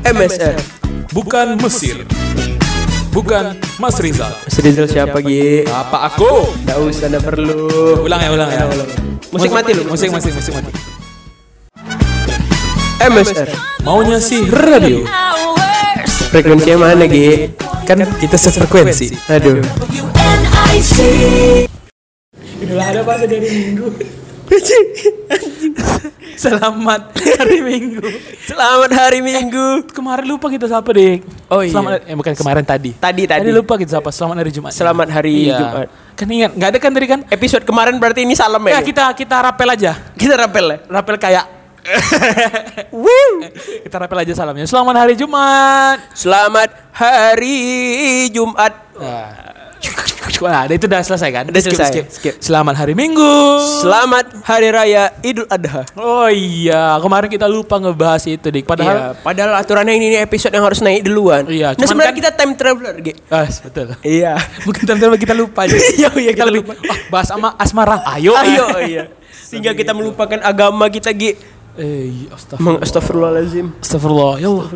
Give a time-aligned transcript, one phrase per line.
[0.00, 0.56] MSR.
[1.12, 2.08] Bukan Mesir.
[3.12, 4.32] Bukan Mas Rizal.
[4.32, 5.68] Mas Rizal siapa Gi?
[5.68, 6.56] Apa aku?
[6.64, 7.68] Nggak usah, nggak perlu.
[8.08, 8.64] Ulang ya, ulang ya.
[9.28, 9.84] Musik mati lu.
[9.84, 10.72] Musik, musik, musik mati.
[13.00, 13.48] MSR.
[13.84, 15.04] Maunya sih radio.
[16.32, 17.52] Frekuensinya mana Gi?
[17.84, 19.12] Kan kita sefrekuensi.
[19.28, 19.60] Aduh.
[22.60, 23.88] Itulah ada pas dari minggu.
[26.40, 28.02] Selamat hari Minggu.
[28.42, 29.86] Selamat hari Minggu.
[29.92, 31.22] Kemarin lupa kita sapa dik.
[31.46, 31.70] Oh, iya.
[31.70, 32.90] Selamat, eh bukan kemarin tadi.
[32.96, 33.40] Tadi tadi.
[33.46, 34.10] Tadi lupa kita sapa.
[34.10, 34.72] Selamat hari Jumat.
[34.72, 35.58] Selamat hari Iya.
[35.60, 35.86] Jumat.
[36.16, 37.20] Kan ingat, nggak ada kan tadi kan?
[37.30, 38.82] Episode kemarin berarti ini salam Ya ya?
[38.82, 39.92] kita kita rapel aja.
[40.18, 40.78] Kita rapel ya?
[40.88, 41.46] Rapel kayak
[42.92, 43.40] Woo.
[43.80, 44.68] kita rapel aja salamnya.
[44.68, 45.96] Selamat hari Jumat.
[46.12, 47.56] Selamat hari
[48.28, 48.72] Jumat.
[49.00, 49.49] Nah,
[50.70, 51.44] itu udah selesai kan?
[51.48, 51.90] Udah selesai.
[52.08, 52.34] Skip.
[52.40, 53.32] Selamat hari Minggu.
[53.80, 55.84] Selamat hari raya Idul Adha.
[55.94, 58.64] Oh iya, kemarin kita lupa ngebahas itu, Dik.
[58.64, 61.44] Padahal Iya, padahal aturannya ini, ini episode yang harus naik duluan.
[61.44, 63.12] Iya, Nah, sebenarnya kan- kita time traveler, Gi.
[63.28, 63.86] Ah, betul.
[64.00, 64.32] Iya.
[64.66, 65.60] Bukan teman-teman kita lupa.
[65.70, 66.72] Iya, iya, kita lupa.
[66.78, 68.00] Wah, bahas sama asmara.
[68.08, 68.32] Ayo.
[68.32, 69.04] Ayo, iya.
[69.50, 71.59] Sehingga kita melupakan agama kita, Gi.
[71.78, 72.82] Eh, astagfirullah.
[72.82, 73.66] Astagfirullahalazim.
[73.78, 74.32] Astagfirullah.
[74.42, 74.66] Ya Allah.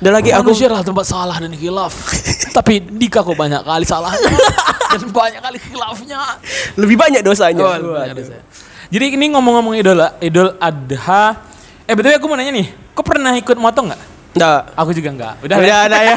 [0.00, 1.94] Dan lagi aku lah tempat salah dan khilaf.
[2.56, 6.20] Tapi Dika kok banyak kali salah dan banyak kali khilafnya.
[6.80, 7.62] lebih banyak dosanya.
[7.62, 8.40] Oh, banyak dosa.
[8.88, 11.36] Jadi ini ngomong-ngomong Idul Idul Adha.
[11.84, 14.02] Eh betul aku mau nanya nih, kok pernah ikut motong nggak?
[14.36, 14.60] Nggak.
[14.76, 15.34] Aku juga nggak.
[15.44, 15.88] Udah, Udah ya.
[15.88, 16.16] ada ya.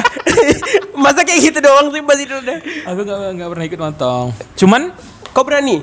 [0.96, 2.58] Masa kayak gitu doang sih Mas itu udah.
[2.92, 4.26] Aku nggak nggak pernah ikut motong.
[4.56, 4.92] Cuman
[5.32, 5.80] Kau berani?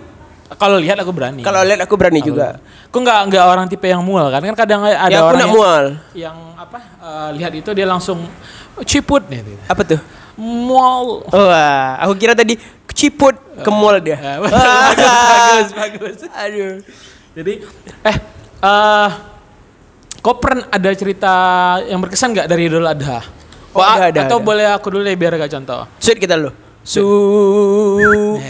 [0.57, 1.45] Kalau lihat aku berani.
[1.45, 2.57] Kalau lihat aku berani juga.
[2.89, 4.41] Aku nggak nggak orang tipe yang mual kan?
[4.41, 5.85] Kan kadang ada ya aku orang nak yang, mual.
[6.17, 8.25] yang apa eh, lihat itu dia langsung
[8.81, 9.45] ciput nih.
[9.45, 9.61] gitu.
[9.69, 10.01] Apa tuh?
[10.39, 11.27] Mual.
[11.29, 12.57] Wah, aku kira tadi
[12.97, 14.17] ciput ke mall dia.
[14.17, 16.17] Ya, bagus, bagus, bagus.
[16.33, 16.75] Aduh.
[17.37, 17.53] Jadi
[18.03, 18.17] eh
[18.65, 19.09] eh
[20.19, 21.33] kau pernah ada cerita
[21.85, 23.21] yang berkesan nggak dari Idul Adha?
[23.69, 24.47] Oh, ada, ada, Atau ada.
[24.49, 25.85] boleh aku dulu ya biar agak contoh.
[26.01, 26.68] Sweet kita lo.
[26.81, 27.03] Su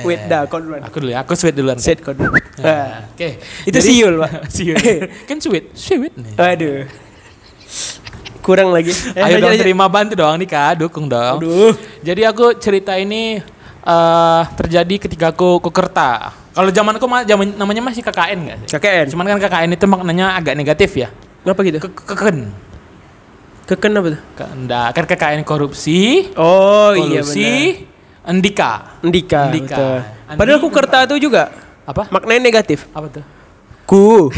[0.05, 0.85] wait dah kau duluan.
[0.85, 1.75] Aku dulu ya, aku sweet duluan.
[1.75, 2.37] Set kau dulu.
[2.61, 3.41] Nah, Oke.
[3.65, 4.31] Itu siul, Pak.
[4.55, 4.77] siul.
[5.27, 6.33] kan sweet, sweet nih.
[6.37, 6.85] Aduh.
[8.39, 8.95] Kurang lagi.
[9.13, 9.61] Eh, Ayo dong lanjut.
[9.61, 11.43] terima bantu dong nih Kak, dukung dong.
[11.43, 11.75] Aduh.
[11.99, 13.41] Jadi aku cerita ini
[13.79, 16.31] eh terjadi ketika aku ke Kerta.
[16.49, 18.67] Kalau zamanku mah zaman namanya masih KKN enggak sih?
[18.75, 19.05] KKN.
[19.15, 21.07] Cuman kan KKN itu maknanya agak negatif ya.
[21.47, 21.77] Ngapa gitu?
[21.79, 22.51] Ke keken.
[23.63, 24.21] Keken apa tuh?
[24.49, 27.88] Enggak, kan KKN korupsi, Oh iya kolusi, benar.
[28.29, 29.01] Andika.
[29.01, 29.41] Ndika.
[29.49, 29.75] Ndika.
[29.75, 29.97] betul.
[30.37, 31.49] Padahal aku kerta itu juga
[31.83, 32.05] Apa?
[32.13, 32.85] maknanya negatif.
[32.93, 33.25] Apa tuh?
[33.83, 34.29] Ku.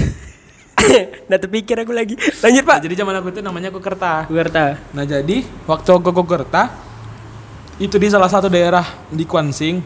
[1.29, 2.17] Nah terpikir aku lagi.
[2.41, 2.77] Lanjut Nah, pak.
[2.81, 4.25] jadi zaman aku itu namanya aku Kerta.
[4.25, 4.81] Ku kerta.
[4.91, 6.73] Nah jadi waktu aku ke Kerta
[7.77, 9.77] itu di salah satu daerah di Kuansing.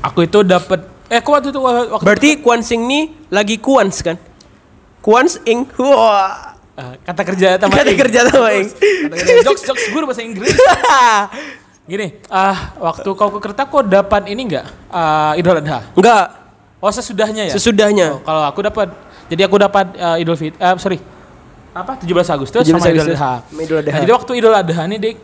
[0.00, 4.16] Aku itu dapat eh aku waktu itu waktu Berarti Kuansing nih lagi kuans kan?
[5.04, 5.68] Kuans ing.
[5.76, 6.56] Wah.
[6.72, 7.98] Eh, kata kerja sama Kata Ing.
[7.98, 8.68] kerja sama ing.
[8.72, 10.54] Kata kerja jokes jokes guru bahasa Inggris.
[11.88, 14.68] Gini, ah waktu kau ke Kerta kau dapat ini enggak?
[14.92, 15.88] Ah Idul Adha.
[15.96, 16.36] Enggak.
[16.84, 17.52] Oh sesudahnya ya?
[17.56, 18.06] Sesudahnya.
[18.12, 18.92] Oh, kalau aku dapat
[19.32, 21.00] jadi aku dapat eh, Idul Fit eh, sorry.
[21.72, 21.96] Apa?
[21.96, 23.16] 17 Agustus 17 sama Idul Agustus.
[23.16, 23.32] Adha.
[23.40, 23.90] Sama Idul Adha.
[23.96, 25.16] Nah, jadi waktu Idul Adha nih, Dik.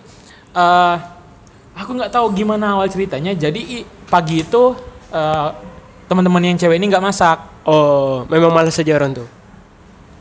[0.56, 0.96] eh
[1.76, 3.36] aku nggak tahu gimana awal ceritanya.
[3.36, 4.62] Jadi pagi itu
[5.12, 5.48] eh,
[6.08, 7.44] teman-teman yang cewek ini nggak masak.
[7.68, 9.28] Oh, memang malas saja orang tuh.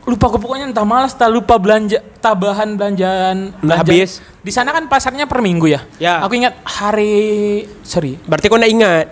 [0.06, 4.10] Lupa aku pokoknya entah malas tak lupa belanja tabahan belanjaan Nggak habis.
[4.38, 6.20] di sana kan pasarnya per minggu ya Ya.
[6.20, 7.16] aku ingat hari
[7.80, 9.06] sorry Berarti kau nggak ingat?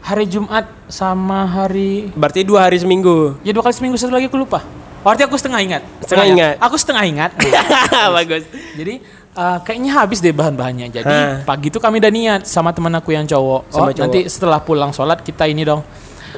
[0.00, 3.38] hari Jumat sama hari Berarti dua hari seminggu.
[3.40, 4.62] ya dua kali seminggu satu lagi aku lupa
[5.00, 6.54] berarti aku setengah ingat Setengah ingat.
[6.58, 7.30] aku setengah ingat
[8.18, 8.42] Bagus.
[8.74, 8.98] jadi
[9.32, 11.34] eh, kayaknya habis deh bahan-bahannya jadi Hah.
[11.42, 14.02] pagi itu kami udah niat sama teman aku yang cowok Sama oh, cowok.
[14.02, 15.86] nanti setelah pulang sholat kita ini dong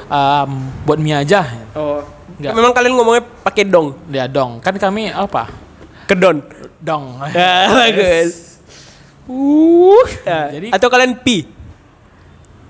[0.03, 0.49] em,
[0.83, 1.41] buat mie aja
[1.73, 2.05] Oh.
[2.37, 2.53] Nggak.
[2.53, 3.97] Memang kalian ngomongnya pakai dong.
[4.07, 5.49] ya dong kan kami apa
[6.05, 6.41] Kedon.
[6.79, 8.61] dong Ya, bagus.
[9.25, 10.41] uh Ya.
[10.53, 11.45] jadi Atau kalian pi.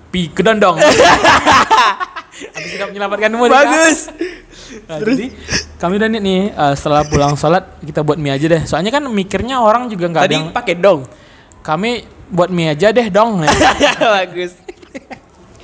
[0.10, 0.80] pi kedondong.
[2.56, 2.72] Habis
[3.52, 3.52] kita.
[3.52, 3.98] Bagus.
[4.86, 5.26] Nah, jadi
[5.76, 8.62] kami udah nih, nih eh, setelah pulang sholat kita buat mie aja deh.
[8.64, 11.04] Soalnya kan mikirnya orang juga nggak ada Tadi yang pakai dong.
[11.60, 13.44] kami buat mie aja deh dong.
[14.16, 14.56] bagus.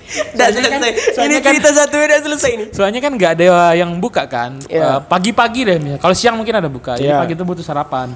[0.38, 0.92] Kan- selesai.
[1.12, 2.68] soalnya Ini kan- cerita satu udah selesai nih.
[2.72, 3.44] Soalnya kan nggak ada
[3.74, 4.57] yang buka kan.
[4.66, 4.81] Iya.
[4.86, 5.78] Eh, Pagi-pagi deh.
[5.78, 6.00] misalnya.
[6.00, 6.96] Kalau siang mungkin ada buka.
[6.96, 7.18] Jadi Iya.
[7.18, 8.13] pagi itu butuh sarapan.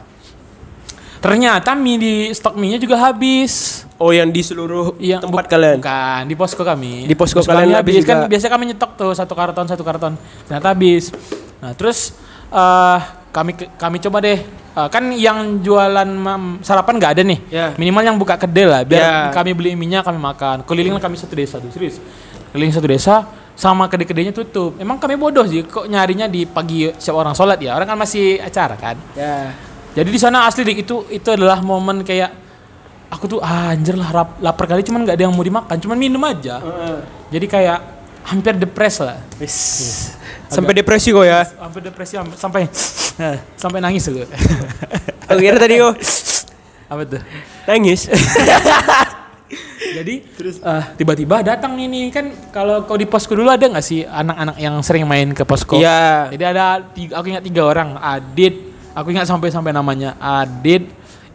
[1.19, 3.83] Ternyata mie di stok mie-nya juga habis.
[3.95, 5.75] Oh, yang di seluruh Yang tempat bu- kalian.
[5.77, 7.03] Bukan, di posko kami.
[7.03, 8.31] Di posko kalian kami habis kan juga.
[8.31, 10.15] biasa kami nyetok tuh satu karton satu karton.
[10.47, 11.11] Ternyata habis.
[11.59, 12.15] Nah, terus
[12.47, 12.99] eh
[13.29, 17.39] kami kami coba deh eh, kan yang jualan mam- sarapan nggak ada nih.
[17.47, 17.65] Ya.
[17.75, 19.13] Minimal yang buka kedel lah biar Ya.
[19.29, 20.63] kami beli minyak kami makan.
[20.63, 22.01] Keliling kami satu desa tuh, serius.
[22.49, 24.77] Keliling satu desa sama kedai-kedainya tutup.
[24.77, 27.75] Emang kami bodoh sih kok nyarinya di pagi siap orang sholat ya.
[27.75, 28.95] Orang kan masih acara kan.
[29.13, 29.53] Ya.
[29.93, 32.29] Jadi di sana asli dik itu itu adalah momen kayak
[33.09, 35.97] aku tuh ah, anjir lah rap- lapar kali cuman nggak ada yang mau dimakan, cuman
[35.97, 36.61] minum aja.
[37.29, 37.77] Jadi kayak
[38.25, 39.17] hampir depres lah.
[40.49, 41.45] Sampai depresi kok ya.
[41.61, 42.65] Hampir depresi sampai
[43.61, 44.25] sampai nangis aku.
[45.29, 45.93] Aku kira tadi kok
[46.89, 47.21] Apa tuh?
[47.69, 48.09] nangis.
[49.79, 54.55] Jadi eh, tiba-tiba datang ini kan kalau kau di posko dulu ada nggak sih anak-anak
[54.61, 55.77] yang sering main ke posko?
[55.77, 56.29] Iya.
[56.29, 58.53] Jadi ada tiga, aku ingat tiga orang, Adit,
[58.93, 60.85] aku ingat sampai sampai namanya Adit,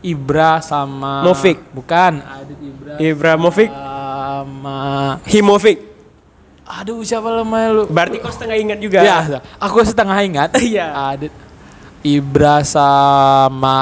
[0.04, 1.58] Ibra sama Movik.
[1.74, 4.78] Bukan, Adit Ibra Ibrahimovic, sama
[5.26, 5.78] Himovic.
[6.64, 7.82] Aduh siapa namanya lu?
[7.86, 9.04] Berarti kau setengah ingat juga.
[9.04, 10.50] Ya, aku setengah ingat.
[10.64, 10.88] Iya.
[11.12, 11.32] Adit
[12.04, 13.80] Ibra sama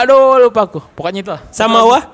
[0.00, 0.80] aduh lupa aku.
[0.96, 1.42] Pokoknya itu lah.
[1.52, 2.04] Sama wah.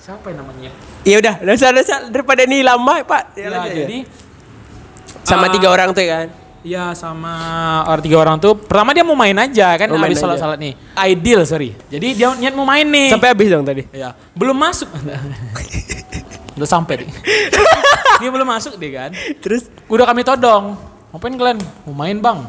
[0.00, 0.70] Siapa yang namanya?
[1.02, 3.34] Ya udah, dasar dasar daripada ini lama, Pak.
[3.34, 4.06] Ya, Ya, jadi
[5.26, 5.52] sama Ah.
[5.52, 6.28] tiga orang tuh ya kan.
[6.66, 7.30] Ya sama
[7.86, 10.34] orang tiga orang tuh pertama dia mau main aja kan Mau main habis aja.
[10.34, 10.74] salat-salat nih.
[10.98, 11.70] Ideal sorry.
[11.86, 13.06] Jadi dia niat mau main nih.
[13.06, 13.86] Sampai habis dong tadi.
[13.94, 14.90] ya belum masuk.
[16.58, 17.08] Udah sampai deh.
[18.20, 19.14] dia belum masuk deh kan.
[19.38, 20.74] Terus Udah kami todong.
[21.14, 21.58] Ngapain kalian?
[21.86, 22.42] Mau main bang?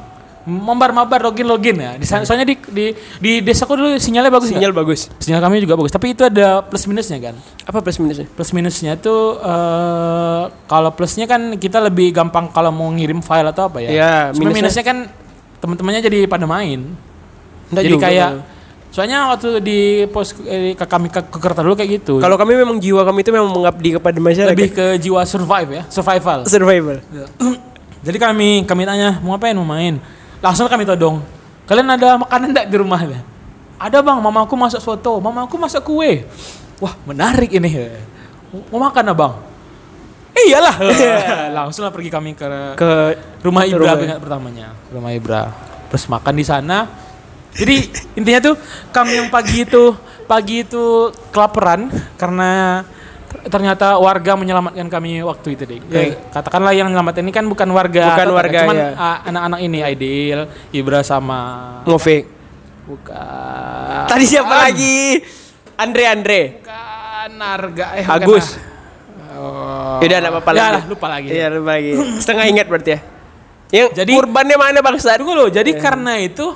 [0.48, 2.00] Membar mabar login login ya.
[2.00, 2.86] Di sana- soalnya di di
[3.20, 4.48] di desaku dulu sinyalnya bagus.
[4.48, 4.80] sinyal nggak?
[4.80, 5.02] bagus.
[5.20, 5.92] Sinyal kami juga bagus.
[5.92, 7.36] Tapi itu ada plus minusnya kan.
[7.68, 8.32] Apa plus minusnya?
[8.32, 13.68] Plus minusnya tuh eh kalau plusnya kan kita lebih gampang kalau mau ngirim file atau
[13.68, 13.90] apa ya.
[13.92, 14.98] Iya, minusnya- minusnya kan
[15.60, 16.96] teman-temannya jadi pada main.
[17.68, 18.30] Nggak jadi juga kayak
[18.88, 22.24] soalnya waktu di pos eh, ke kami ke, ke Kerta dulu kayak gitu.
[22.24, 24.56] Kalau kami memang jiwa kami itu memang mengabdi kepada masyarakat.
[24.56, 26.48] lebih ke jiwa survive ya, survival.
[26.48, 26.98] survival.
[28.08, 30.00] jadi kami kami tanya mau ngapain mau main.
[30.44, 31.24] Langsung kami todong.
[31.68, 33.00] Kalian ada makanan enggak di rumah?
[33.78, 36.26] Ada bang, mamaku masak soto, mamaku masak kue.
[36.82, 37.92] Wah menarik ini.
[38.72, 39.34] Mau makan abang?
[40.38, 40.78] Iyalah.
[41.58, 44.18] Langsung lah pergi kami ke Ke rumah Ibra rumah.
[44.20, 45.42] pertamanya rumah Ibra
[45.88, 46.88] terus makan di sana
[47.56, 47.88] jadi
[48.20, 48.56] intinya tuh
[48.92, 49.96] kami yang pagi itu
[50.28, 51.88] pagi itu kelaparan
[52.20, 52.84] karena
[53.48, 58.04] ternyata warga menyelamatkan kami waktu itu deh Kayak katakanlah yang menyelamatkan ini kan bukan warga
[58.12, 58.90] Bukan warga, cuman ya.
[59.24, 60.40] anak-anak ini Aidil
[60.70, 61.40] Ibra sama
[61.84, 62.24] Ngovic.
[62.84, 64.64] bukan Tadi siapa Bukan.
[64.64, 65.00] lagi?
[65.76, 66.42] Andre Andre.
[66.58, 68.56] bukan Narga eh Agus.
[68.56, 68.66] lah.
[69.38, 70.00] Oh.
[70.00, 70.82] Yaudah enggak apa-apa Ya lagi.
[70.88, 71.92] lupa lagi Iya, lupa lagi.
[72.18, 73.00] Setengah ingat berarti ya.
[73.68, 75.14] Yang Jadi- kurbannya mana bangsa?
[75.14, 76.56] Tunggu loh, jadi karena itu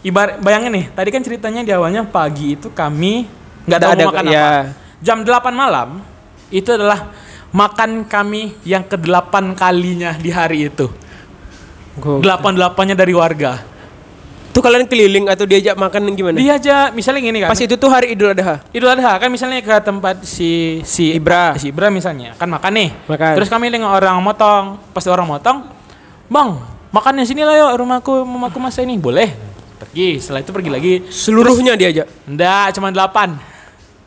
[0.00, 3.26] ibarat bayangin nih, tadi kan ceritanya di awalnya pagi itu kami
[3.66, 4.38] nggak tahu Ada- mau makan ya.
[4.40, 4.56] apa.
[4.98, 6.02] Jam 8 malam
[6.50, 7.14] itu adalah
[7.54, 10.90] makan kami yang ke-8 kalinya di hari itu.
[11.98, 13.62] Delapan-delapannya dari warga.
[14.58, 16.34] Tuh kalian keliling atau diajak makan gimana?
[16.34, 17.50] Dia aja misalnya gini kan.
[17.54, 18.58] Pas itu tuh hari Idul Adha.
[18.74, 21.54] Idul Adha kan misalnya ke tempat si si Ibra.
[21.54, 22.90] si Ibra misalnya kan makan nih.
[23.06, 23.32] Makan.
[23.38, 24.82] Terus kami dengan orang motong.
[24.90, 25.62] Pas orang motong,
[26.26, 26.58] "Bang,
[26.90, 29.30] makan di sini lah yuk, rumahku mamaku masa ini." Boleh.
[29.78, 30.92] Pergi, setelah itu pergi lagi.
[31.06, 32.10] Seluruhnya diajak.
[32.26, 33.38] Enggak, cuma 8.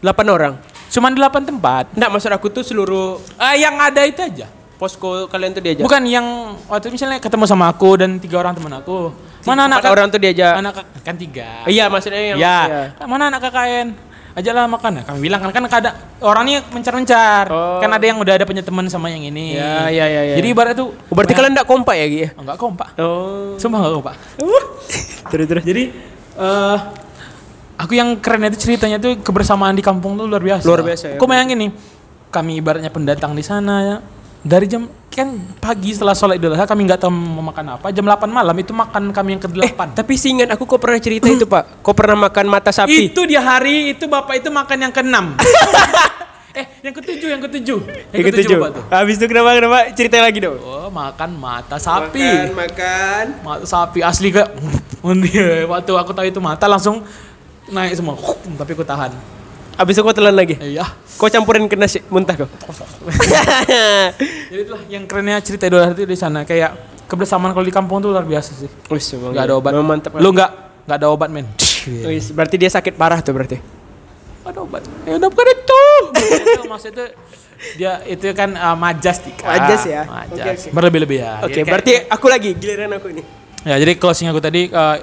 [0.04, 0.54] 8 orang.
[0.92, 1.96] Cuma 8 tempat.
[1.96, 4.48] Enggak, maksud aku tuh seluruh Eh yang ada itu aja.
[4.76, 5.86] posko kalian tuh diajak.
[5.86, 9.14] Bukan yang waktu misalnya ketemu sama aku dan tiga orang teman aku.
[9.46, 10.58] Mana anak orang tuh diajak.
[10.58, 11.70] Anak kan tiga.
[11.70, 12.58] Iya, maksudnya yang ya.
[12.66, 12.82] iya.
[13.06, 13.94] Mana anak KKN?
[14.32, 14.92] Ajalah makan.
[14.98, 15.92] Nah, kami bilang kan kan ada
[16.24, 17.46] orang ini mencar-mencar.
[17.52, 17.78] Oh.
[17.78, 19.60] Kan ada yang udah ada punya teman sama yang ini.
[19.60, 20.36] Ya, ya, ya, ya.
[20.42, 22.26] Jadi ibarat tuh berarti kalian enggak kompak ya, Gi?
[22.42, 22.90] enggak kompak.
[22.98, 23.54] Oh.
[23.62, 24.16] Sumpah enggak kompak.
[25.32, 25.64] terus terus.
[25.68, 25.84] Jadi
[26.42, 26.78] eh
[27.92, 30.64] aku yang keren itu ceritanya tuh kebersamaan di kampung tuh luar biasa.
[30.64, 31.16] Luar biasa, ya.
[31.20, 31.70] Aku bayangin nih,
[32.32, 33.98] kami ibaratnya pendatang di sana ya.
[34.42, 35.28] Dari jam kan
[35.60, 37.92] pagi setelah sholat idul adha kami nggak tahu mau makan apa.
[37.92, 39.92] Jam 8 malam itu makan kami yang ke-8.
[39.92, 41.84] Tapi seingat aku kok pernah cerita itu, Pak.
[41.84, 43.12] Kok pernah makan mata sapi?
[43.12, 45.16] Itu di hari itu bapak itu makan yang ke-6.
[46.64, 47.80] eh, yang ketujuh, yang ketujuh.
[48.16, 48.58] Yang ketujuh.
[48.72, 48.84] tuh.
[48.88, 49.80] Habis itu kenapa kenapa?
[49.92, 50.58] Cerita lagi dong.
[50.64, 52.24] Oh, makan mata sapi.
[52.24, 53.26] Makan, makan.
[53.44, 54.48] Mata sapi asli ke
[55.72, 57.04] waktu aku tahu itu mata langsung
[57.72, 58.16] naik semua.
[58.60, 59.12] Tapi aku tahan.
[59.72, 60.60] Habis itu kau telan lagi.
[60.60, 60.86] Iya.
[61.16, 62.46] Kau campurin ke nasi muntah kau.
[64.52, 66.76] Jadi itulah yang kerennya cerita Idul Adha itu di sana kayak
[67.08, 68.70] kebersamaan kalau di kampung tuh luar biasa sih.
[68.92, 69.72] Wis, emang Gak ada obat.
[69.74, 70.12] Mantap.
[70.20, 70.52] Lu nggak
[70.86, 71.48] nggak ada obat men.
[72.12, 73.58] Wis, berarti dia sakit parah tuh berarti.
[74.44, 74.84] Gak ada obat.
[75.08, 75.84] Ya udah bukan itu.
[76.68, 77.06] maksudnya itu
[77.78, 79.46] dia itu kan uh, majas Tika.
[79.46, 80.02] Majas ya?
[80.06, 80.34] Majas.
[80.34, 80.70] Oke, oke.
[80.74, 81.32] Berlebih-lebih ya.
[81.46, 83.24] Oke, kayak- berarti aku lagi giliran aku ini.
[83.62, 84.98] ya jadi closing aku tadi uh,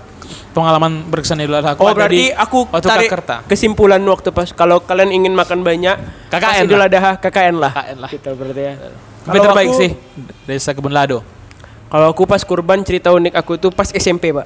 [0.50, 3.10] pengalaman berkesan Idul Adha aku Oh, berarti di- aku waktu tarik
[3.46, 5.96] kesimpulan waktu pas kalau kalian ingin makan banyak
[6.28, 6.80] KKN Idul.
[6.80, 7.72] Adha KKN lah.
[7.72, 8.10] KKN lah.
[8.10, 8.72] Gitu berarti ya.
[9.24, 9.90] Tapi terbaik aku- sih
[10.44, 11.20] Desa Kebun Lado.
[11.88, 14.44] Kalau aku pas kurban cerita unik aku tuh pas SMP, Pak.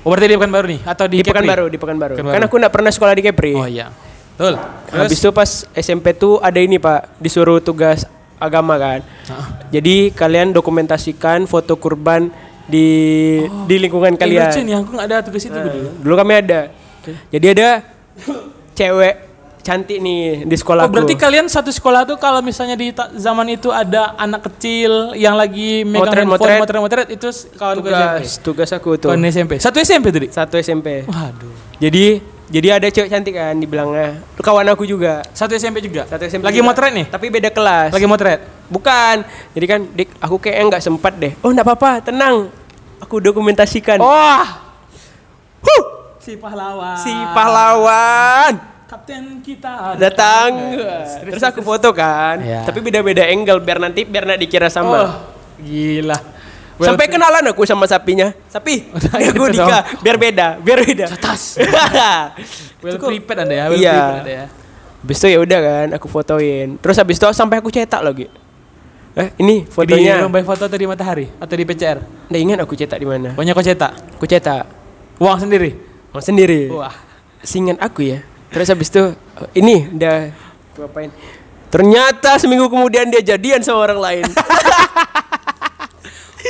[0.00, 1.34] Oh berarti di Pekanbaru nih atau di, Di Kepri?
[1.34, 2.14] Pekanbaru, di Pekanbaru.
[2.14, 2.34] Pekanbaru.
[2.34, 3.52] Kan aku enggak pernah sekolah di Kepri.
[3.52, 3.90] Oh iya.
[4.36, 4.54] Betul.
[4.88, 9.00] Habis itu pas SMP tuh ada ini Pak, disuruh tugas agama kan.
[9.26, 9.64] Ah.
[9.68, 12.28] Jadi kalian dokumentasikan foto kurban
[12.66, 12.88] di
[13.64, 14.46] di lingkungan kalian.
[14.46, 15.88] lucu nih, aku nggak ada tugas itu dulu.
[15.98, 16.60] Dulu kami ada.
[17.28, 17.68] Jadi ada
[18.72, 19.14] cewek
[19.60, 23.66] cantik nih di sekolah Oh, berarti kalian satu sekolah tuh kalau misalnya di zaman itu
[23.68, 26.58] ada anak kecil yang lagi megang Motret, handphone, motret.
[26.60, 27.98] motret-motret itu s- kawan gue SMP.
[27.98, 29.08] tugas tugas aku tuh.
[29.10, 29.52] Kawan SMP.
[29.58, 30.26] Satu SMP tadi.
[30.28, 31.02] Satu SMP.
[31.04, 31.50] Waduh.
[31.78, 34.22] Jadi jadi ada cewek cantik kan dibilangnya.
[34.38, 35.26] Kawan aku juga.
[35.30, 36.06] Satu SMP juga.
[36.06, 36.46] Satu SMP.
[36.46, 36.68] Lagi juga.
[36.68, 37.06] motret nih.
[37.10, 37.90] Tapi beda kelas.
[37.90, 38.40] Lagi motret.
[38.66, 39.22] Bukan.
[39.52, 41.32] Jadi kan dik aku kayaknya nggak sempat deh.
[41.40, 42.50] Oh nggak apa-apa, tenang.
[42.98, 43.98] Aku dokumentasikan.
[43.98, 44.64] Wah,
[45.60, 45.82] Huh,
[46.18, 46.96] si pahlawan.
[46.96, 48.52] si pahlawan
[48.86, 50.78] Kapten kita datang.
[51.26, 52.38] Terus aku foto kan.
[52.38, 52.62] Iya.
[52.62, 54.98] Tapi beda-beda angle biar nanti biar nggak dikira Oh, sama.
[55.58, 56.14] gila.
[56.76, 58.30] Sampai kenalan aku sama sapinya.
[58.46, 59.82] Sapi, Udah, aku nikah.
[60.04, 61.06] Biar beda, biar beda.
[61.16, 61.56] Tas.
[62.84, 63.64] Well Itu prepared anda ya.
[63.66, 63.90] Well Iya.
[63.90, 64.46] prepared Anda ya.
[65.02, 66.68] Habis itu ya udah kan, aku fotoin.
[66.78, 68.26] Terus habis itu sampai aku cetak lagi.
[69.16, 70.20] Eh, ini Di fotonya.
[70.20, 72.04] lomba foto atau di matahari atau di PCR?
[72.28, 73.32] Nggak ingat aku cetak di mana.
[73.32, 73.92] Pokoknya kau cetak.
[74.20, 74.64] Aku cetak.
[75.16, 75.72] Uang sendiri.
[76.12, 76.68] Mau sendiri.
[76.68, 76.92] Wah.
[77.40, 78.20] Singan aku ya.
[78.52, 80.36] Terus habis itu oh, ini udah
[80.76, 81.08] aku apain?
[81.72, 84.24] Ternyata seminggu kemudian dia jadian sama orang lain.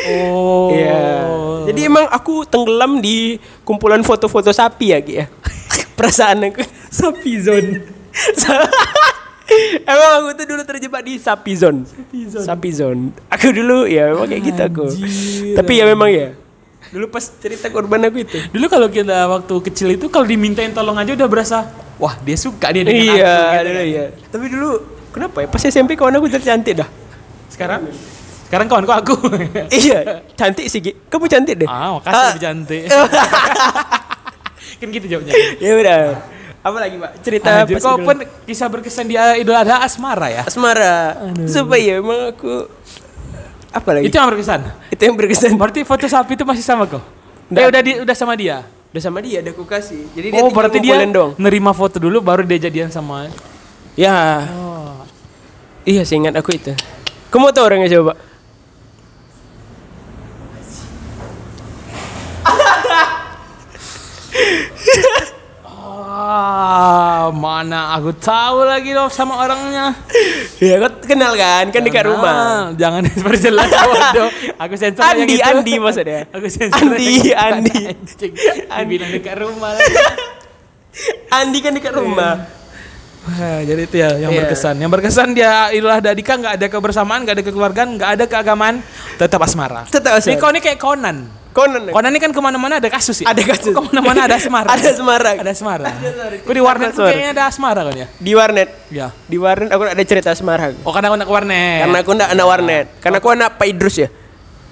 [0.06, 0.70] Oh.
[0.70, 1.02] Iya.
[1.72, 5.26] Jadi emang aku tenggelam di kumpulan foto-foto sapi ya, Ki ya.
[5.98, 7.80] Perasaan aku sapi zone.
[9.86, 11.86] emang aku tuh dulu terjebak di sapi zone.
[12.36, 13.14] Sapi zone.
[13.28, 14.84] Aku dulu ya memang kayak gitu aku.
[14.88, 15.54] Anjir.
[15.54, 16.28] Tapi ya memang ya.
[16.86, 18.38] Dulu pas cerita korban aku itu.
[18.48, 21.58] Dulu kalau kita waktu kecil itu kalau dimintain tolong aja udah berasa
[21.96, 23.84] wah dia suka dia dengan Iya, aku gitu kan.
[23.84, 24.04] iya.
[24.28, 24.68] Tapi dulu
[25.10, 25.46] kenapa ya?
[25.46, 26.88] Pas SMP kawan aku tercantik dah.
[27.46, 27.86] Sekarang
[28.46, 29.14] sekarang kawanku aku.
[29.74, 30.94] iya, cantik sih, Ki.
[31.06, 31.66] Kamu cantik deh.
[31.66, 32.26] ah, makasih Ah.
[32.30, 32.82] lebih cantik.
[34.78, 35.32] kan gitu jawabnya.
[35.56, 36.02] ya udah.
[36.66, 37.10] Apa lagi, Pak?
[37.22, 40.42] Cerita Anjir, kau Idul- pun kisah berkesan di uh, Idul Adha asmara ya.
[40.42, 41.14] asmara.
[41.46, 42.66] Supaya emang aku
[43.70, 44.10] apa lagi?
[44.10, 44.60] Itu yang berkesan.
[44.90, 45.54] Itu yang berkesan.
[45.54, 47.00] Berarti foto sapi itu masih sama kau?
[47.46, 47.56] Nggak.
[47.56, 48.66] Eh udah di, udah sama dia.
[48.90, 50.10] Udah sama dia, udah aku kasih.
[50.10, 51.38] Jadi oh, tinggal berarti dia dong.
[51.38, 53.30] nerima foto dulu baru dia jadian sama.
[53.94, 55.06] Ya, Oh.
[55.86, 56.74] iya seingat aku itu.
[57.30, 58.18] Kamu tahu orangnya coba?
[66.16, 69.96] Ah, mana aku tahu lagi loh sama orangnya.
[70.60, 71.72] Iya, kau kenal kan?
[71.72, 72.34] Kan dekat rumah.
[72.36, 74.28] Ah, jangan diperjelas bodoh.
[74.60, 75.48] Aku sensor yang Andi, itu.
[75.48, 76.20] Andi maksudnya.
[76.28, 77.32] Aku sensor Andi, yang itu.
[77.32, 77.78] Andi.
[77.88, 78.32] Anjing.
[78.68, 78.92] Andi.
[78.96, 79.94] Dibilang dekat rumah lagi.
[81.28, 82.34] Andi kan dekat rumah.
[83.26, 84.46] Wah, jadi itu ya yang Iya.
[84.46, 84.74] berkesan.
[84.78, 88.74] Yang berkesan dia Idul Adha Dika nggak ada kebersamaan, nggak ada kekeluargaan, nggak ada keagamaan,
[89.18, 89.82] tetap asmara.
[89.90, 90.30] Tetap asmara.
[90.30, 91.26] Ini kau ini kayak Conan.
[91.56, 91.88] Conan.
[91.88, 93.32] Conan ini kan ke mana-mana ada kasus ya.
[93.32, 93.72] Ada kasus.
[93.72, 94.68] Ke mana-mana ada asmara.
[94.68, 95.30] Ada asmara.
[95.40, 95.88] Ada asmara.
[95.88, 96.36] asmara.
[96.44, 98.06] Kau di warnet tuh kayaknya ada asmara kan ya?
[98.20, 98.68] Di warnet.
[98.92, 99.06] Ya.
[99.24, 100.76] Di warnet aku ada cerita asmara.
[100.84, 101.80] Oh karena aku nak ke warnet.
[101.80, 102.86] Karena aku enggak anak warnet.
[103.00, 104.08] Karena aku anak Pak Idrus ya.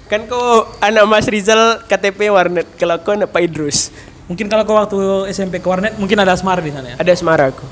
[0.05, 2.69] Kan kau anak Mas Rizal KTP warnet.
[2.77, 3.89] Kalau aku anak Pak Idrus.
[4.29, 6.95] Mungkin kalau kau waktu SMP ke warnet mungkin ada asmara di sana ya.
[7.01, 7.65] Ada asmara aku.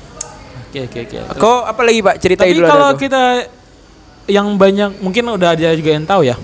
[0.74, 1.16] Oke oke oke.
[1.38, 3.46] Kau apa lagi Pak cerita Tapi kalau kita
[4.26, 6.34] yang banyak mungkin udah ada juga yang tahu ya.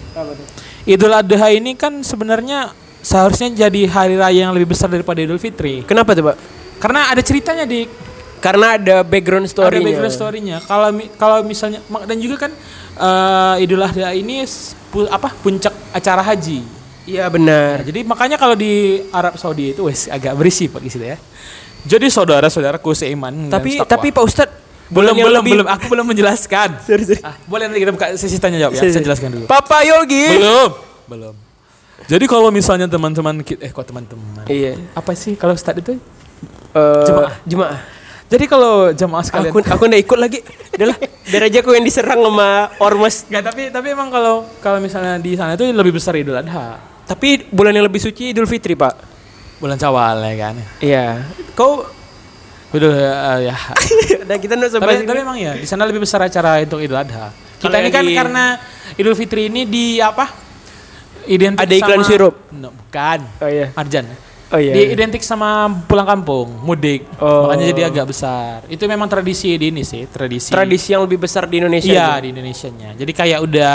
[0.84, 5.84] Idul Adha ini kan sebenarnya seharusnya jadi hari raya yang lebih besar daripada Idul Fitri.
[5.84, 6.36] Kenapa tuh Pak?
[6.80, 7.84] Karena ada ceritanya di
[8.40, 10.56] Karena ada background story ada background story-nya.
[10.64, 10.88] Kalau
[11.20, 12.52] kalau misalnya dan juga kan
[12.96, 14.48] eh, Idul Adha ini
[14.88, 16.64] pu- apa puncak acara haji.
[17.04, 17.76] Iya Nah, benar.
[17.84, 21.20] jadi makanya kalau di Arab Saudi itu wes agak berisi Pak di situ ya.
[21.80, 24.48] Jadi saudara-saudaraku seiman Tapi tapi Pak Ustad
[24.90, 26.68] belum belum lebih- belum aku belum menjelaskan.
[26.86, 27.22] Sorry, sorry.
[27.22, 28.80] Ah, boleh nanti kita buka sesi tanya jawab ya.
[28.80, 29.44] Sorry, Saya jelaskan dulu.
[29.46, 30.26] Papa Yogi.
[30.36, 30.70] Belum.
[31.06, 31.34] Belum.
[32.04, 34.44] Jadi kalau misalnya teman-teman eh kok teman-teman.
[34.44, 34.74] Iya.
[34.92, 35.94] Apa sih kalau start itu?
[36.72, 37.32] Eh, Jemaah.
[37.44, 37.78] Jemaah.
[38.26, 40.38] Jadi kalau jamaah sekalian Aku aku nggak ikut lagi.
[40.70, 43.26] Udahlah, biar aja aku yang diserang sama ormas.
[43.26, 46.78] Enggak, tapi tapi emang kalau kalau misalnya di sana itu lebih besar Idul Adha.
[47.04, 48.94] Tapi bulan yang lebih suci Idul Fitri, Pak.
[49.58, 50.54] Bulan Syawal ya kan.
[50.78, 51.06] Iya.
[51.52, 51.82] Kau
[52.70, 53.56] Udah eh, ya.
[54.28, 57.34] dan kita nggak tapi, tapi emang ya di sana lebih besar acara untuk Idul Adha.
[57.60, 58.44] Kita Kalau ini kan di- karena
[58.94, 60.30] Idul Fitri ini di apa?
[61.26, 62.34] Identik Ada iklan sama- sirup?
[62.54, 63.20] No, bukan.
[63.42, 63.68] Oh iya.
[63.76, 64.06] Arjan.
[64.50, 64.74] Oh iya.
[64.74, 67.06] Dia identik sama pulang kampung, mudik.
[67.22, 67.46] Oh.
[67.46, 68.66] Makanya jadi agak besar.
[68.66, 70.50] Itu memang tradisi di ini sih, tradisi.
[70.50, 71.86] Tradisi yang lebih besar di Indonesia.
[71.86, 72.98] Iya, di Indonesianya.
[72.98, 73.74] Jadi kayak udah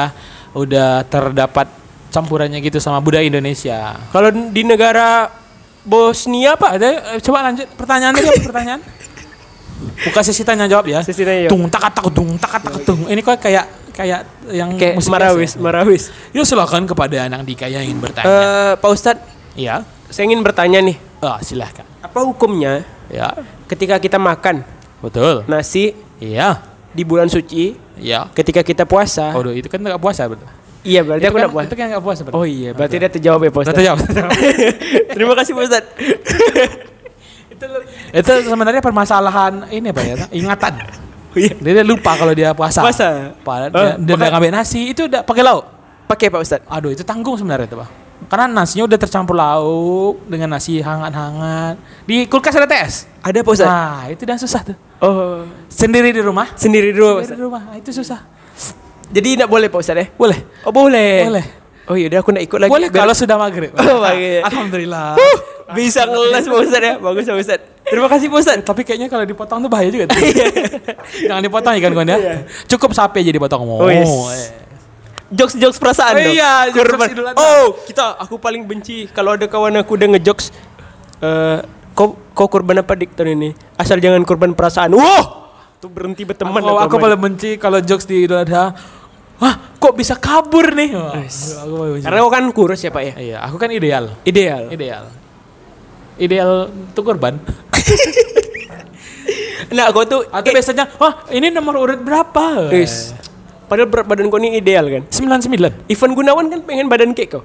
[0.52, 1.68] udah terdapat
[2.12, 3.96] campurannya gitu sama budaya Indonesia.
[4.12, 5.32] Kalau di negara
[5.86, 8.82] Bosnia, Pak, Ada eh, coba lanjut pertanyaan tadi apa pertanyaan?
[10.06, 11.00] Buka sesi tanya jawab ya.
[11.06, 11.51] Sesi tanya jawab.
[11.54, 13.06] Tung tak tak tung tak tak tung.
[13.06, 14.20] Ini kok kayak kayak
[14.51, 15.62] yang kayak musik Marawis, ya?
[15.62, 16.04] Marawis.
[16.32, 18.25] Ya silakan kepada anak Dika yang ingin bertanya.
[18.27, 19.18] Eh, Pak Ustad,
[19.56, 19.88] Iya.
[20.10, 21.88] saya ingin bertanya nih, Ah, silahkan.
[22.01, 23.32] apa hukumnya Ya,
[23.70, 24.65] ketika kita makan
[25.00, 25.46] betul.
[25.46, 26.60] nasi Iya.
[26.92, 28.27] di bulan suci Iya.
[28.34, 29.32] ketika kita puasa?
[29.32, 30.50] Waduh, itu kan nggak puasa betul.
[30.86, 31.65] Iya, berarti itu aku kan, enggak puas.
[31.65, 32.18] Itu kan nggak puas.
[32.30, 33.77] Oh iya, berarti dia terjawab ya Pak Udah Ustadz.
[33.82, 34.00] terjawab.
[35.18, 35.89] Terima kasih Pak Ustadz.
[37.54, 37.65] itu,
[38.13, 40.15] itu sebenarnya permasalahan ini apa ya?
[40.32, 40.74] Ingatan.
[41.36, 41.51] Oh, iya.
[41.51, 42.80] Dia, lupa kalau dia puasa.
[42.80, 43.36] Puasa.
[43.44, 45.68] Padahal Oh, dia, udah ngambil nasi itu udah pakai lauk.
[46.08, 46.63] Pakai Pak Ustadz.
[46.63, 47.89] Aduh itu tanggung sebenarnya itu, Pak.
[48.32, 51.75] Karena nasinya udah tercampur lauk dengan nasi hangat-hangat.
[52.08, 53.04] Di kulkas ada tes.
[53.20, 53.68] Ada Pak Ustadz?
[53.68, 54.80] Nah, itu dan susah tuh.
[55.04, 56.56] Oh, Sendiri di rumah.
[56.56, 57.62] sendiri dulu Pak Sendiri di rumah.
[57.68, 58.20] Nah, itu susah.
[59.12, 60.06] Jadi enggak boleh Pak Ustadz ya?
[60.14, 60.40] Boleh.
[60.66, 61.14] Oh, boleh.
[61.30, 61.46] Boleh.
[61.86, 62.72] Oh iya, aku enggak ikut lagi.
[62.74, 63.72] Boleh kalau sudah maghrib.
[63.82, 64.42] Oh, maghrib.
[64.42, 65.14] Alhamdulillah.
[65.74, 66.94] bisa ngeles Pak Ustadz ya.
[66.98, 67.66] Bagus Pak Ustadz.
[67.86, 68.64] Terima kasih Pak Ustadz.
[68.66, 70.10] Tapi kayaknya kalau dipotong tuh bahaya juga.
[70.10, 70.18] tuh.
[71.30, 72.18] Jangan dipotong ya kan kawan ya.
[72.66, 73.62] Cukup sapi aja dipotong.
[73.62, 74.10] Oh, yes.
[74.10, 74.66] eh.
[75.26, 77.10] Jokes-jokes perasaan Oh iya, jokes.
[77.10, 77.42] Idul Adha.
[77.42, 80.54] Oh, kita aku paling benci kalau ada kawan aku udah ngejokes
[81.26, 81.60] eh
[81.98, 83.50] kau kau korban apa dik tahun ini?
[83.74, 84.94] Asal jangan korban perasaan.
[84.94, 85.50] Wah!
[85.82, 88.76] Tuh berhenti berteman Aku, aku paling benci kalau jokes di Idul Adha.
[89.36, 90.96] Wah, kok bisa kabur nih?
[90.96, 92.00] Wah, aku.
[92.00, 93.13] Karena kau kan kurus ya, Pak ya?
[93.20, 94.15] Iya, aku kan ideal.
[94.24, 94.72] Ideal.
[94.72, 95.04] Ideal.
[96.15, 97.36] Ideal untuk korban.
[99.65, 102.70] Nah, kau tuh Atau eh, biasanya, wah ini nomor urut berapa?
[102.70, 103.12] Wis.
[103.65, 105.04] Padahal berat badan kau ini ideal kan?
[105.10, 105.89] 99.
[105.89, 107.44] Ivan Gunawan kan pengen badan kayak kau.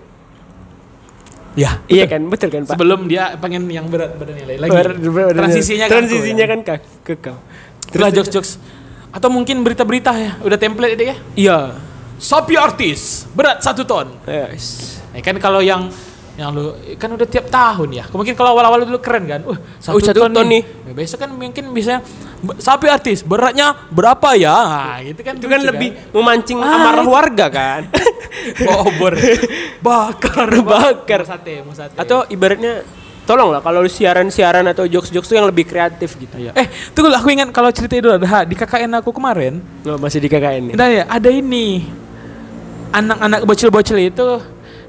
[1.59, 1.83] Ya.
[1.91, 2.77] Iya kan, betul kan Pak?
[2.79, 4.71] Sebelum dia pengen yang berat badannya lagi.
[4.71, 5.41] Berat- berat badannya.
[5.43, 7.37] Transisinya kan transisinya aku, kan ke, ke kau.
[7.91, 8.51] Itulah jokes-jokes.
[9.11, 11.17] Atau mungkin berita-berita ya, udah template dia ya.
[11.35, 11.59] Iya.
[12.17, 14.13] Sapi artis berat satu ton.
[14.23, 14.99] Yes.
[15.11, 15.89] Ya kan kalau yang
[16.37, 18.05] yang lu kan udah tiap tahun ya.
[18.09, 19.41] Mungkin kalau awal-awal dulu keren kan.
[19.43, 20.63] Uh, satu, Oh, satu ton, ton nih.
[20.63, 22.01] Ya, besok kan mungkin bisa
[22.41, 24.55] "B- sapi artis beratnya berapa ya?
[24.55, 25.35] Nah, gitu kan.
[25.37, 27.11] Itu kan lebih memancing Ah, amarah itu.
[27.11, 27.81] warga kan.
[28.65, 29.15] Bobor.
[29.85, 31.21] bakar, Bakar.
[31.21, 31.97] Mau sate, mau sate.
[31.97, 32.87] Atau ibaratnya
[33.31, 36.35] tolong lah kalau siaran-siaran atau jokes-jokes tuh yang lebih kreatif gitu.
[36.35, 36.51] Iya.
[36.59, 39.63] Eh, tunggu aku ingat kalau cerita itu ada di KKN aku kemarin.
[39.87, 40.75] Oh, masih di KKN nih.
[40.75, 41.87] Nah ya, ada ini.
[42.91, 44.27] Anak-anak bocil-bocil itu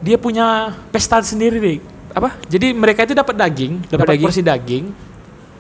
[0.01, 1.77] dia punya pesta sendiri nih.
[2.17, 2.41] Apa?
[2.50, 4.25] Jadi mereka itu dapat daging, Dapat dapat daging.
[4.25, 4.86] porsi daging.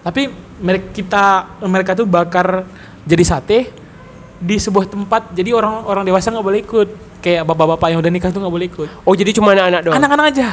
[0.01, 0.21] Tapi
[0.57, 1.23] mereka kita
[1.69, 2.65] mereka tuh bakar
[3.05, 3.69] jadi sate
[4.41, 5.37] di sebuah tempat.
[5.37, 6.87] Jadi orang-orang dewasa nggak boleh ikut.
[7.21, 8.89] Kayak bapak-bapak yang udah nikah tuh nggak boleh ikut.
[9.05, 9.95] Oh, jadi cuma anak-anak doang.
[10.01, 10.47] Anak-anak aja,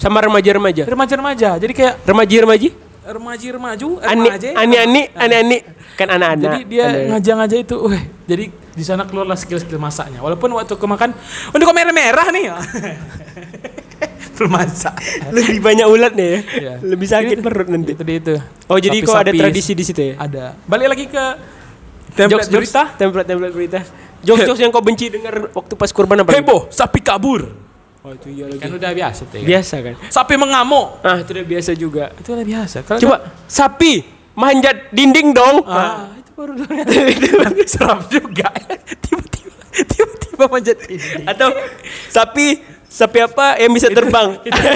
[0.00, 0.88] Sama remaja-remaja.
[0.88, 1.60] remaja-remaja.
[1.60, 2.68] Jadi kayak Remaji-remaji?
[3.00, 4.48] remaji-remaju, Ani remaja.
[4.54, 5.58] ani-ani, ani-ani
[5.98, 6.46] kan anak-anak.
[6.46, 7.00] Jadi dia Ada.
[7.10, 8.02] ngajak-ngajak itu, weh.
[8.24, 10.22] Jadi di sana keluarlah skill-skill masaknya.
[10.22, 11.10] Walaupun waktu ke makan,
[11.50, 12.44] udah kok merah-merah nih.
[14.36, 14.94] Belum masak.
[15.36, 16.38] lebih banyak ulat nih ya.
[16.40, 16.74] Iya.
[16.80, 17.92] Lebih sakit perut nanti.
[17.92, 18.34] Itu dia itu.
[18.70, 20.14] Oh, jadi kok ada tradisi di situ ya?
[20.16, 20.56] Ada.
[20.64, 21.24] Balik lagi ke
[22.10, 22.82] Jokes template berita.
[22.96, 23.80] template-template berita.
[24.20, 26.32] Jokes-jokes yang kau benci dengar waktu pas kurban apa?
[26.32, 27.52] Heboh, sapi kabur.
[28.00, 28.64] Oh, itu iya lagi.
[28.64, 29.36] Kan udah biasa tuh.
[29.36, 29.44] Ya.
[29.44, 29.94] Biasa kan?
[30.08, 30.86] Sapi mengamuk.
[31.04, 32.04] Ah, itu udah biasa juga.
[32.16, 32.76] Itu udah biasa.
[32.80, 33.92] Kalau Coba sapi
[34.32, 35.60] manjat dinding dong.
[35.68, 36.52] Ah, itu baru
[37.72, 38.48] seram juga.
[39.04, 39.52] Tiba-tiba
[39.84, 41.28] tiba-tiba manjat ini.
[41.28, 41.52] Atau
[42.08, 44.40] sapi sapi apa yang bisa terbang?
[44.48, 44.60] Itu.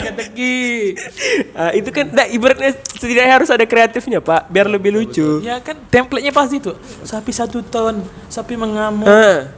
[1.54, 5.38] Ah, itu kan nah, ibaratnya setidaknya harus ada kreatifnya, Pak, biar lebih lucu.
[5.38, 6.74] Ya kan template-nya pasti tuh.
[7.06, 9.06] Sapi satu ton, sapi mengamuk.
[9.06, 9.54] Ah,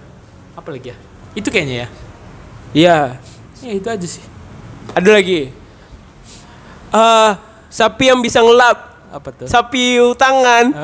[0.55, 0.96] Apa lagi ya?
[1.33, 1.88] Itu kayaknya ya.
[2.72, 2.98] iya.
[3.64, 4.25] Ya itu aja sih.
[4.92, 5.53] Ada lagi.
[6.92, 7.40] Ah,
[7.73, 8.97] sapi yang bisa ngelap.
[9.12, 9.47] Apa tuh?
[9.49, 10.73] Sapi tangan.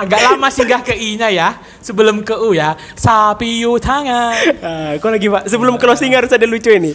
[0.00, 1.48] Agak lama singgah ke I-nya ya.
[1.84, 2.74] Sebelum ke U ya.
[2.96, 4.36] Sapi U tangan.
[4.66, 5.48] ah, kok lagi, Pak?
[5.48, 6.92] Sebelum closing harus ada lucu ini.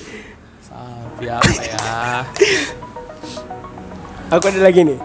[0.65, 1.77] Sapi apa ya?
[4.37, 4.99] Aku ada lagi nih.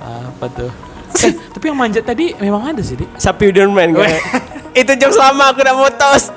[0.00, 0.70] Apa tuh?
[1.18, 3.18] Eh, tapi yang manjat tadi memang ada sih, Dik.
[3.18, 4.06] Sapi udah main gue.
[4.80, 6.30] itu jokes lama aku udah mau tos.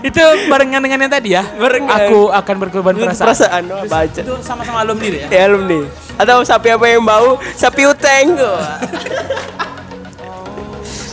[0.00, 1.44] Itu barengan dengan yang tadi ya.
[1.44, 2.08] Barengan.
[2.08, 3.26] Aku akan berkorban perasaan.
[3.28, 4.20] Perasaan, oh, baca.
[4.24, 5.28] Itu sama-sama alumni deh ya.
[5.28, 5.80] Ya alumni.
[6.16, 7.36] Atau sapi apa yang bau?
[7.56, 8.36] Sapi uteng.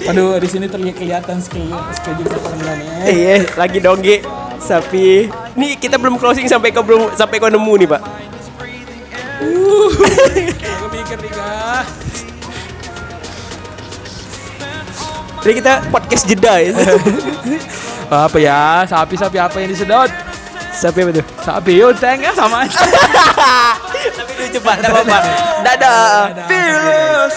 [0.07, 1.67] Aduh, di sini terlihat kelihatan skill
[2.15, 2.95] juga sebenarnya.
[3.11, 4.23] Iya, lagi dongge
[4.63, 5.27] sapi.
[5.59, 8.01] Nih kita belum closing sampai kau belum sampai kau nemu nih, Pak.
[10.93, 11.31] Mikir nih,
[15.41, 16.73] Jadi kita podcast jeda ya.
[18.25, 18.85] apa ya?
[18.89, 20.09] Sapi-sapi apa yang disedot?
[20.77, 21.25] Sapi apa tuh?
[21.41, 22.77] Sapi oh, uteng ya kan sama aja.
[24.17, 25.17] Tapi lucu cepat enggak apa-apa.
[25.65, 26.45] Dadah.
[26.45, 27.35] Fearless.